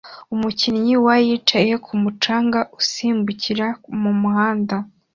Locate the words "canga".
2.23-2.59